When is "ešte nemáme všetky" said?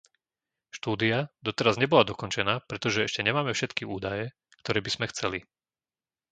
3.07-3.83